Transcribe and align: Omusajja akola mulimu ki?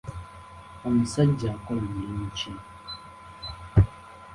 Omusajja 0.87 1.47
akola 1.55 1.81
mulimu 1.93 2.25
ki? 2.37 2.51